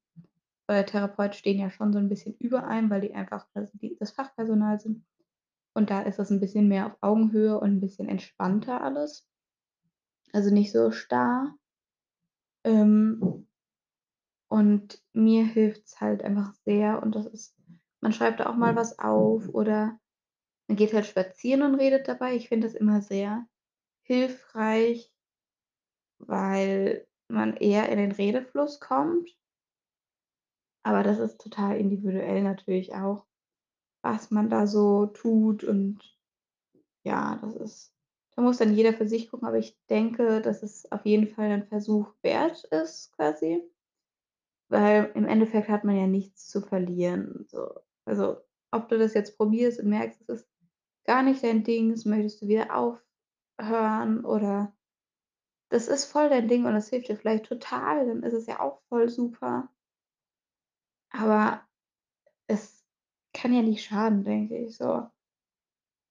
oder 0.69 0.79
der 0.79 0.87
Therapeut 0.87 1.35
stehen 1.37 1.59
ja 1.61 1.71
schon 1.71 1.93
so 1.95 1.99
'n 2.01 2.09
bisschen 2.11 2.37
über 2.41 2.67
einem, 2.69 2.91
weil 2.91 3.03
die 3.03 3.15
einfach 3.15 3.47
das 4.01 4.13
Fachpersonal 4.13 4.81
sind. 4.81 5.05
Und 5.75 5.91
da 5.91 6.03
ist 6.03 6.19
das 6.21 6.31
'n 6.33 6.41
bisschen 6.41 6.69
mehr 6.69 6.87
auf 6.89 6.99
Augenhöhe 7.03 7.61
und 7.61 7.71
'n 7.73 7.81
bisschen 7.81 8.09
entspannter 8.09 8.83
alles. 8.83 9.23
Also, 10.33 10.53
nicht 10.53 10.73
so 10.73 10.91
starr. 10.91 11.57
Ähm 12.65 13.47
und 14.49 15.03
mir 15.15 15.45
hilft's 15.47 16.01
halt 16.01 16.23
einfach 16.23 16.53
sehr 16.67 17.03
und 17.03 17.15
das 17.15 17.27
ist 17.27 17.57
man 18.03 18.13
schreibt 18.13 18.45
auch 18.45 18.55
mal 18.55 18.77
was 18.77 18.99
auf 18.99 19.49
oder 19.49 19.99
man 20.69 20.77
geht 20.77 20.93
halt 20.93 21.07
spazieren 21.07 21.63
und 21.63 21.77
redet 21.77 22.07
dabei. 22.07 22.35
Ich 22.35 22.49
finde 22.49 22.67
das 22.67 22.75
immer 22.75 23.01
sehr 23.01 23.47
hilfreich 24.03 25.13
weil 26.27 27.07
man 27.29 27.57
eher 27.57 27.89
in 27.89 27.99
den 27.99 28.13
Redefluss 28.13 28.81
kommt. 28.81 29.31
Aber 30.85 31.03
das 31.03 31.19
ist 31.19 31.41
total 31.41 31.77
individuell 31.77 32.43
natürlich 32.43 32.95
auch, 32.95 33.27
was 34.03 34.31
man 34.31 34.51
da 34.51 34.67
so 34.67 35.07
tut 35.07 35.63
und 35.65 36.01
ja, 37.05 37.39
das 37.41 37.55
ist 37.55 37.95
da 38.37 38.43
muss 38.43 38.59
dann 38.59 38.75
jeder 38.75 38.93
für 38.95 39.09
sich 39.09 39.31
gucken, 39.31 39.49
aber 39.49 39.59
ich 39.59 39.79
denke, 39.91 40.41
dass 40.43 40.63
es 40.63 40.91
auf 40.93 41.07
jeden 41.07 41.29
Fall 41.29 41.51
'n 41.51 41.67
Versuch 41.69 42.13
wert 42.23 42.65
ist 42.65 43.13
quasi. 43.17 43.63
Weil 44.71 45.11
im 45.15 45.27
Endeffekt 45.27 45.69
hat 45.69 45.85
man 45.85 45.97
ja 45.97 46.07
nichts 46.07 46.49
zu 46.49 46.61
verlieren, 46.63 47.45
so. 47.49 47.75
Also, 48.05 48.39
ob 48.71 48.89
du 48.89 48.99
das 48.99 49.15
jetzt 49.15 49.37
probierst 49.37 49.81
und 49.81 49.89
merkst, 49.89 50.21
es 50.23 50.29
ist 50.43 50.49
gar 51.05 51.23
nicht 51.23 51.43
dein 51.45 51.65
Ding, 51.65 51.91
das 51.91 52.05
möchtest 52.05 52.43
du 52.43 52.49
wieder 52.49 52.75
aufhören 52.77 54.25
oder 54.25 54.75
das 55.71 55.89
ist 55.89 56.07
voll 56.07 56.29
dein 56.31 56.49
Ding 56.49 56.67
und 56.67 56.75
das 56.75 56.91
hilft 56.91 57.09
dir 57.09 57.17
vielleicht 57.17 57.47
total, 57.47 58.07
dann 58.07 58.23
ist 58.25 58.35
es 58.35 58.47
ja 58.47 58.61
auch 58.61 58.83
voll 58.89 59.09
super. 59.11 59.71
Aber 61.15 61.63
es 62.49 62.85
kann 63.35 63.55
ja 63.55 63.63
nicht 63.63 63.85
schaden, 63.85 64.25
denke 64.25 64.59
ich 64.59 64.77
so. 64.79 65.11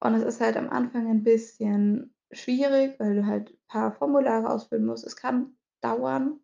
Und 0.03 0.15
es 0.15 0.23
ist 0.23 0.41
halt 0.41 0.57
am 0.57 0.69
Anfang 0.69 1.07
'n 1.07 1.23
bisschen 1.23 2.13
schwierig, 2.31 2.99
weil 2.99 3.15
du 3.17 3.25
halt 3.27 3.55
paar 3.67 3.91
Formulare 3.91 4.49
ausfüllen 4.49 4.85
musst. 4.85 5.05
Es 5.05 5.15
kann 5.15 5.55
dauern, 5.81 6.39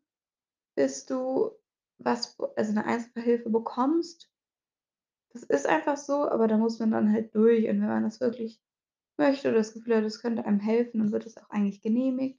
bis 0.76 1.06
du 1.06 1.52
was 2.00 2.38
also, 2.58 2.74
'ne 2.74 2.86
Einzelhilfe 2.86 3.50
bekommst. 3.50 4.26
Das 5.34 5.44
ist 5.44 5.68
einfach 5.68 5.98
so, 5.98 6.30
aber 6.30 6.48
da 6.48 6.58
muss 6.58 6.80
man 6.80 6.92
dann 6.92 7.12
halt 7.12 7.36
durch 7.36 7.66
und 7.70 7.82
wenn 7.82 7.88
man 7.88 8.04
das 8.04 8.20
wirklich 8.22 8.62
möchte 9.18 9.50
oder 9.50 9.58
das 9.60 9.74
Gefühl 9.74 9.98
hat, 9.98 10.04
es 10.06 10.22
könnte 10.22 10.46
einem 10.46 10.60
helfen, 10.60 11.00
dann 11.00 11.12
wird 11.12 11.26
es 11.26 11.38
auch 11.38 11.50
eigentlich 11.50 11.82
genehmigt. 11.82 12.38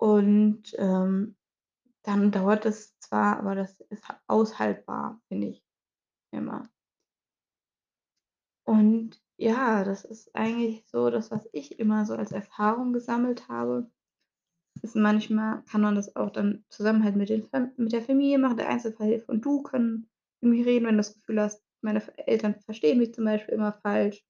Und, 0.00 0.74
ähm, 0.78 1.36
dann 2.04 2.32
dauert 2.32 2.64
das 2.66 2.98
zwar, 3.00 3.38
aber 3.38 3.54
das 3.56 3.80
ist 3.90 4.08
ha 4.08 4.20
aushaltbar, 4.28 5.20
finde 5.28 5.48
ich 5.48 5.64
immer. 6.32 6.68
Und 8.66 9.20
ja, 9.40 9.84
das 9.84 10.04
ist 10.04 10.34
eigentlich 10.36 10.84
so 10.86 11.08
das, 11.08 11.30
was 11.30 11.48
ich 11.52 11.78
immer 11.78 12.04
so 12.04 12.14
als 12.14 12.30
Erfahrung 12.32 12.92
gesammelt 12.92 13.48
habe. 13.48 13.90
Ist 14.82 14.96
manchmal 14.96 15.62
kann 15.64 15.80
man 15.80 15.94
das 15.94 16.14
auch 16.16 16.30
dann 16.30 16.64
zusammen 16.68 17.04
halt 17.04 17.16
mit 17.16 17.30
den 17.30 17.48
mit 17.76 17.92
der 17.92 18.02
Familie 18.02 18.38
machen, 18.38 18.58
der 18.58 18.68
Einzelfallhilfe 18.68 19.32
und 19.32 19.44
du 19.44 19.62
können 19.62 20.10
irgendwie 20.42 20.62
reden, 20.62 20.86
wenn 20.86 20.94
du 20.94 20.98
das 20.98 21.14
Gefühl 21.14 21.40
hast, 21.40 21.62
meine 21.82 22.02
Eltern 22.26 22.54
verstehen 22.60 22.98
mich 22.98 23.14
zum 23.14 23.24
Beispiel 23.24 23.54
immer 23.54 23.72
falsch. 23.72 24.24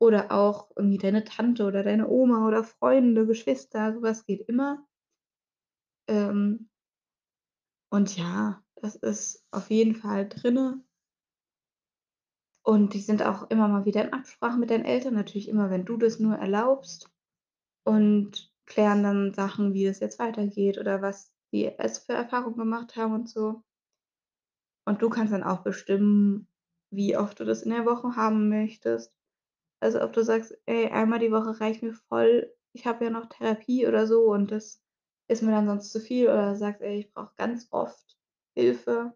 Oder 0.00 0.32
auch 0.32 0.70
irgendwie 0.76 0.98
deine 0.98 1.24
Tante 1.24 1.64
oder 1.64 1.82
deine 1.82 2.08
Oma 2.08 2.46
oder 2.48 2.64
Freunde, 2.64 3.26
Geschwister, 3.26 3.92
so 3.94 4.02
was 4.02 4.24
geht 4.26 4.48
immer. 4.48 4.86
Ähm 6.08 6.68
und 7.92 8.16
ja, 8.16 8.62
das 8.76 8.96
ist 8.96 9.44
auf 9.50 9.70
jeden 9.70 9.94
Fall 9.94 10.28
drinne. 10.28 10.82
Und 12.66 12.94
die 12.94 13.00
sind 13.00 13.22
auch 13.22 13.50
immer 13.50 13.68
mal 13.68 13.84
wieder 13.84 14.02
in 14.04 14.12
Absprache 14.14 14.58
mit 14.58 14.70
deinen 14.70 14.84
Eltern, 14.86 15.12
natürlich 15.14 15.48
immer, 15.48 15.68
wenn 15.70 15.84
du 15.84 15.96
das 15.98 16.18
nur 16.20 16.36
erlaubst 16.36 17.10
und 17.84 18.52
klären 18.66 19.02
dann 19.04 19.34
Sachen, 19.34 19.74
wie 19.74 19.86
es 19.86 20.00
jetzt 20.00 20.18
weitergeht 20.20 20.78
oder 20.78 21.02
was 21.02 21.32
die 21.52 21.66
es 21.78 21.98
für 22.00 22.14
Erfahrungen 22.14 22.56
gemacht 22.58 22.96
haben 22.96 23.14
und 23.14 23.28
so. 23.30 23.62
Und 24.86 25.02
du 25.02 25.08
kannst 25.10 25.32
dann 25.32 25.42
auch 25.42 25.62
bestimmen, 25.62 26.46
wie 26.92 27.16
oft 27.16 27.38
du 27.40 27.44
das 27.44 27.62
in 27.62 27.70
der 27.70 27.86
Woche 27.86 28.16
haben 28.16 28.48
möchtest. 28.48 29.12
Also, 29.80 30.02
ob 30.02 30.12
du 30.14 30.24
sagst: 30.24 30.58
„Ey, 30.66 30.88
einmal 30.88 31.18
die 31.20 31.32
Woche 31.32 31.60
reicht 31.60 31.82
mir 31.82 31.94
voll. 31.94 32.54
Ich 32.74 32.86
habe 32.86 33.04
ja 33.06 33.10
noch 33.10 33.28
Therapie 33.28 33.86
oder 33.88 34.06
so 34.06 34.24
und 34.32 34.50
das 34.52 34.82
ist 35.28 35.42
mir 35.42 35.52
dann 35.52 35.66
sonst 35.66 35.92
zu 35.92 36.00
viel.“ 36.00 36.26
Oder 36.28 36.56
sagst: 36.56 36.82
„Ey, 36.82 37.00
ich 37.00 37.12
brauche 37.12 37.34
ganz 37.36 37.68
oft 37.72 38.18
Hilfe.“ 38.56 39.14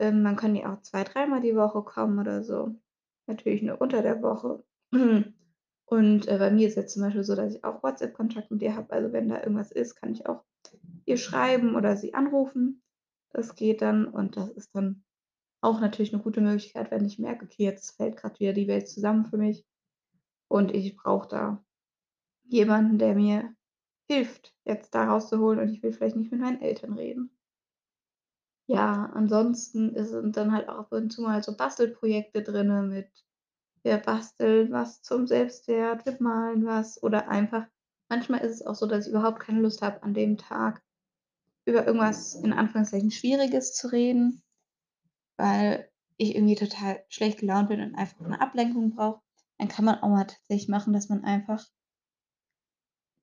Ähm, 0.00 0.24
dann 0.24 0.36
können 0.36 0.54
die 0.54 0.64
auch 0.64 0.80
zwei 0.82 1.04
dreimal 1.04 1.40
die 1.42 1.54
Woche 1.56 1.82
kommen 1.82 2.18
oder 2.18 2.42
so. 2.42 2.74
Natürlich 3.26 3.62
nur 3.62 3.80
unter 3.80 4.02
der 4.02 4.22
Woche. 4.22 4.64
Und, 5.86 6.28
äh, 6.28 6.38
bei 6.38 6.50
mir 6.50 6.68
ist 6.68 6.76
jetzt 6.76 6.94
zum 6.94 7.02
Beispiel 7.02 7.24
so, 7.24 7.34
dass 7.36 7.54
ich 7.54 7.64
auch 7.64 7.82
WhatsApp-Kontakt 7.82 8.50
mit 8.50 8.62
ihr 8.62 8.76
habe. 8.76 8.92
Also, 8.92 9.12
wenn 9.12 9.28
da 9.28 9.40
irgendwas 9.40 9.72
ist, 9.72 9.96
kann 9.96 10.12
ich 10.12 10.26
auch 10.26 10.44
ihr 11.06 11.16
schreiben 11.18 11.76
oder 11.76 11.96
sie 11.96 12.14
anrufen. 12.14 12.82
Das 13.30 13.54
geht 13.56 13.82
dann 13.82 14.06
und 14.08 14.36
das 14.36 14.50
ist 14.50 14.70
dann 14.74 15.04
auch 15.62 15.80
natürlich 15.80 16.12
'ne 16.12 16.20
gute 16.20 16.40
Möglichkeit, 16.42 16.90
wenn 16.92 17.04
ich 17.06 17.18
merke: 17.20 17.46
„Okay, 17.46 17.64
jetzt 17.64 17.96
fällt 17.96 18.16
grad 18.18 18.40
wieder 18.40 18.54
die 18.54 18.68
Welt 18.68 18.88
zusammen 18.88 19.26
für 19.26 19.38
mich 19.38 19.66
und 20.48 20.72
ich 20.74 20.96
brauche 20.96 21.28
da 21.28 21.64
jemanden, 22.44 22.98
der 22.98 23.14
mir 23.16 23.54
hilft, 24.10 24.54
jetzt 24.66 24.94
da 24.94 25.06
rauszuholen 25.12 25.60
und 25.60 25.70
ich 25.70 25.82
will 25.82 25.92
vielleicht 25.94 26.16
nicht 26.16 26.32
mit 26.32 26.40
meinen 26.42 26.62
Eltern 26.62 26.94
reden.“ 26.94 27.30
Ja, 28.72 29.10
ansonsten 29.14 29.92
sind 30.04 30.36
dann 30.36 30.52
halt 30.52 30.68
auch 30.68 30.78
ab 30.78 30.92
und 30.92 31.10
zu 31.12 31.22
mal 31.22 31.42
so 31.42 31.56
Bastelprojekte 31.56 32.44
drinne 32.44 32.82
mit 32.82 33.08
wir 33.82 33.98
basteln 33.98 34.72
was 34.72 35.02
zum 35.02 35.26
Selbstwert, 35.26 36.06
wir 36.06 36.16
malen 36.20 36.64
was 36.66 37.02
oder 37.02 37.28
einfach 37.28 37.66
manchmal 38.08 38.40
ist 38.42 38.52
es 38.60 38.66
auch 38.66 38.76
so, 38.76 38.86
dass 38.86 39.06
ich 39.06 39.12
überhaupt 39.12 39.40
keine 39.40 39.60
Lust 39.60 39.82
habe, 39.82 40.02
an 40.04 40.14
dem 40.14 40.38
Tag 40.38 40.82
über 41.66 41.86
irgendwas 41.86 42.34
in 42.36 42.52
Anführungszeichen 42.52 43.10
Schwieriges 43.12 43.74
zu 43.74 43.88
reden, 43.92 44.42
weil 45.38 45.90
ich 46.18 46.36
irgendwie 46.36 46.56
total 46.56 47.04
schlecht 47.08 47.40
gelaunt 47.40 47.68
bin 47.70 47.80
und 47.82 47.96
einfach 47.96 48.20
'ne 48.20 48.40
Ablenkung 48.40 48.90
brauche. 48.96 49.22
Dann 49.58 49.68
kann 49.68 49.84
man 49.86 50.00
auch 50.00 50.08
mal 50.10 50.24
tatsächlich 50.26 50.68
machen, 50.68 50.92
dass 50.94 51.08
man 51.10 51.24
einfach 51.24 51.66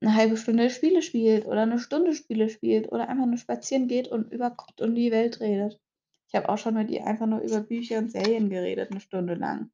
'ne 0.01 0.15
1/2 0.15 0.37
Stunde 0.37 0.69
Spiele 0.69 1.01
spielt 1.01 1.45
oder 1.47 1.65
'ne 1.65 1.79
Stunde 1.79 2.13
Spiele 2.13 2.49
spielt 2.49 2.91
oder 2.91 3.09
einfach 3.09 3.25
nur 3.25 3.37
spazieren 3.37 3.87
geht 3.87 4.07
und 4.09 4.31
über 4.31 4.51
Gott 4.51 4.81
und 4.81 4.95
die 4.95 5.11
Welt 5.11 5.39
redet. 5.39 5.79
Ich 6.29 6.35
habe 6.35 6.49
auch 6.49 6.57
schon 6.57 6.75
mit 6.75 6.89
ihr 6.91 7.05
einfach 7.07 7.25
nur 7.27 7.39
über 7.41 7.61
Bücher 7.61 7.97
und 7.99 8.11
Serien 8.11 8.49
geredet, 8.49 8.91
'ne 8.91 8.99
Stunde 9.01 9.35
lang. 9.35 9.71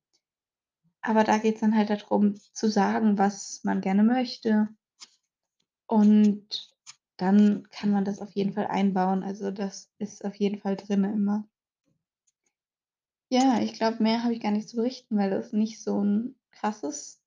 Aber 1.06 1.26
da 1.26 1.38
geht's 1.38 1.60
dann 1.60 1.76
halt 1.76 1.90
da 1.90 1.98
drum 1.98 2.36
zu 2.54 2.70
sagen, 2.70 3.18
was 3.18 3.60
man 3.64 3.82
gerne 3.82 4.04
möchte. 4.04 4.70
Und 5.90 6.70
dann 7.18 7.68
kann 7.72 7.92
man 7.92 8.06
das 8.06 8.20
auf 8.20 8.32
jeden 8.32 8.54
Fall 8.54 8.68
einbauen. 8.68 9.24
Also, 9.24 9.52
das 9.52 9.90
ist 10.00 10.24
auf 10.26 10.36
jeden 10.36 10.60
Fall 10.60 10.76
drinne 10.78 11.12
immer. 11.14 11.46
Ja, 13.32 13.60
ich 13.62 13.74
glaube, 13.74 14.04
mehr 14.04 14.24
habe 14.24 14.34
ich 14.34 14.42
gar 14.42 14.52
nicht 14.52 14.70
zu 14.70 14.76
berichten, 14.78 15.18
weil 15.18 15.30
das 15.30 15.54
nicht 15.54 15.82
so 15.82 16.00
'n 16.02 16.36
krasses, 16.52 17.20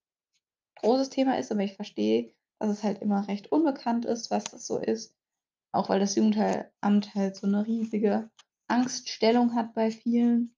großes 0.77 1.11
Thema 1.11 1.39
ist, 1.39 1.53
aber 1.53 1.63
ich 1.63 1.75
verstehe, 1.77 2.33
dass 2.61 2.71
es 2.71 2.83
halt 2.85 3.03
immer 3.03 3.29
recht 3.29 3.53
unbekannt 3.53 4.05
ist, 4.07 4.31
was 4.31 4.45
das 4.45 4.67
so 4.67 4.79
ist. 4.79 5.15
Auch 5.73 5.89
weil 5.91 6.01
das 6.01 6.17
Jugendhei 6.17 6.71
Amt 6.83 7.15
halt 7.15 7.37
so 7.37 7.47
'ne 7.47 7.67
riesige 7.67 8.31
Angststellung 8.69 9.55
hat 9.55 9.75
bei 9.75 9.91
vielen. 9.91 10.55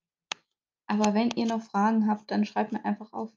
Aber 0.87 1.13
wenn 1.13 1.31
ihr 1.31 1.47
noch 1.47 1.63
Fragen 1.63 2.07
habt, 2.07 2.31
dann 2.31 2.45
schreibt 2.45 2.73
mir 2.73 2.85
einfach 2.85 3.13
auf 3.13 3.31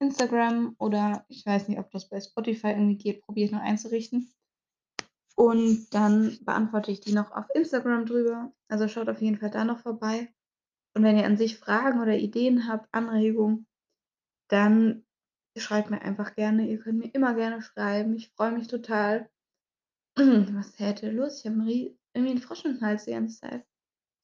Instagram 0.00 0.76
oder 0.78 1.24
ich 1.28 1.46
weiß 1.46 1.68
nicht, 1.68 1.78
ob 1.78 1.90
das 1.92 2.08
bei 2.08 2.20
Spotify 2.20 2.68
irgendwie 2.68 2.98
geht, 2.98 3.22
probiere 3.22 3.46
ich 3.46 3.52
noch 3.52 3.60
einzurichten. 3.62 4.32
Und 5.36 5.88
dann 5.92 6.38
beantworte 6.44 6.92
ich 6.92 7.00
die 7.00 7.12
noch 7.12 7.32
auf 7.32 7.46
Instagram 7.54 8.06
drüber. 8.06 8.52
Also, 8.68 8.88
schaut 8.88 9.08
auf 9.08 9.20
jeden 9.20 9.38
Fall 9.38 9.50
da 9.50 9.64
noch 9.64 9.80
vorbei. 9.80 10.32
Und 10.96 11.02
wenn 11.04 11.18
ihr 11.18 11.26
an 11.26 11.36
sich 11.36 11.58
Fragen 11.58 12.00
oder 12.00 12.16
Ideen 12.16 12.68
habt, 12.68 12.88
Anregungen, 12.92 13.66
dann 14.48 15.03
schreibt 15.62 15.90
mir 15.90 16.02
einfach 16.02 16.34
gerne. 16.34 16.68
Ihr 16.68 16.78
könnt 16.78 16.98
mir 16.98 17.14
immer 17.14 17.34
gerne 17.34 17.62
schreiben. 17.62 18.14
Ich 18.14 18.30
freue 18.30 18.52
mich 18.52 18.68
total. 18.68 19.28
Was 20.16 20.78
heute 20.78 21.10
los? 21.10 21.40
Ich 21.40 21.50
habe 21.50 21.58
irgendwie 22.12 22.32
'n 22.32 22.38
Frosch 22.38 22.64
im 22.64 22.80
Hals 22.80 23.04
die 23.04 23.12
ganze 23.12 23.40
Zeit. 23.40 23.64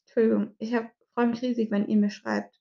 Entschuldigung. 0.00 0.54
Ich 0.58 0.74
freue 1.14 1.26
mich 1.26 1.42
riesig, 1.42 1.70
wenn 1.70 1.86
ihr 1.86 1.96
mir 1.96 2.10
schreibt. 2.10 2.60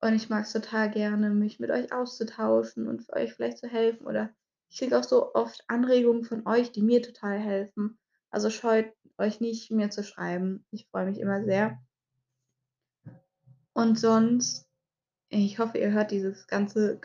Und 0.00 0.14
ich 0.14 0.28
mag's 0.28 0.52
total 0.52 0.90
gerne, 0.90 1.30
mich 1.30 1.58
mit 1.58 1.70
euch 1.70 1.92
auszutauschen 1.92 2.86
und 2.86 3.04
für 3.04 3.14
euch 3.14 3.32
vielleicht 3.32 3.58
zu 3.58 3.68
helfen 3.68 4.06
oder 4.06 4.34
ich 4.68 4.78
kriege 4.78 4.98
auch 4.98 5.04
so 5.04 5.34
oft 5.34 5.62
Anregungen 5.68 6.24
von 6.24 6.46
euch, 6.46 6.72
die 6.72 6.82
mir 6.82 7.00
total 7.00 7.38
helfen. 7.38 7.98
Also, 8.30 8.50
scheut 8.50 8.92
euch 9.16 9.40
nicht, 9.40 9.70
mir 9.70 9.90
zu 9.90 10.02
schreiben. 10.02 10.66
Ich 10.70 10.88
freue 10.88 11.06
mich 11.06 11.20
immer 11.20 11.44
sehr. 11.44 11.78
Und 13.72 13.98
sonst 13.98 14.66
ich 15.28 15.58
hoffe, 15.58 15.78
ihr 15.78 15.90
hört 15.90 16.12
dieses 16.12 16.46
ganze 16.46 17.00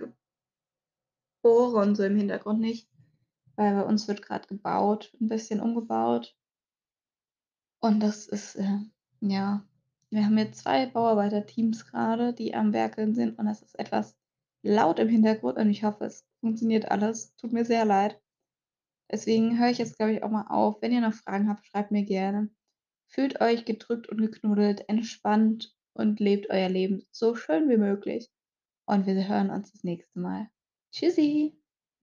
Gebohre 1.44 1.78
und 1.82 1.96
so 1.96 2.04
im 2.04 2.16
Hintergrund 2.18 2.60
nicht, 2.60 2.88
weil 3.56 3.76
bei 3.76 3.84
uns 3.84 4.08
wird 4.08 4.22
grad 4.22 4.48
gebaut 4.48 5.14
'n 5.22 5.28
bisschen 5.28 5.62
umgebaut. 5.62 6.34
Und 7.84 8.00
das 8.00 8.28
ist, 8.28 8.56
äh 8.56 8.78
ja 9.22 9.66
wir 10.12 10.26
haben 10.26 10.38
jetzt 10.38 10.60
2 10.62 10.86
Bauarbeiterteams 10.88 11.86
grade, 11.88 12.34
die 12.34 12.54
am 12.54 12.74
Werkeln 12.74 13.16
sind 13.16 13.40
und 13.40 13.46
das 13.46 13.62
ist 13.62 13.80
etwas 13.80 14.16
laut 14.62 15.00
im 15.00 15.08
Hintergrund 15.10 15.58
und 15.58 15.70
ich 15.70 15.84
hoffe, 15.84 16.04
es 16.06 16.26
funktioniert 16.42 16.92
alles. 16.92 17.34
Tut 17.38 17.54
mir 17.54 17.64
sehr 17.66 17.86
leid. 17.86 18.22
Deswegen 19.12 19.60
höre 19.60 19.70
ich 19.72 19.80
jetzt, 19.80 19.98
glaube 19.98 20.14
ich, 20.14 20.24
auch 20.24 20.30
mal 20.32 20.48
auf. 20.50 20.82
Wenn 20.82 20.92
ihr 20.94 21.02
noch 21.02 21.14
Fragen 21.14 21.50
habt, 21.50 21.66
schreibt 21.68 21.92
mir 21.92 22.04
gerne. 22.06 22.50
Fühlt 23.08 23.42
euch 23.42 23.66
gedrückt 23.66 24.10
und 24.10 24.20
geknuddelt, 24.22 24.90
entspannt 24.90 25.76
und 25.94 26.20
lebt 26.22 26.50
euer 26.52 26.70
Leben 26.70 27.04
so 27.12 27.36
schön 27.36 27.70
wie 27.70 27.78
möglich 27.78 28.32
und 28.88 29.06
wir 29.08 29.28
hören 29.30 29.52
uns 29.52 29.72
das 29.74 29.84
nächste 29.84 30.20
Mal. 30.20 30.50
Tschüssi. 30.92 31.54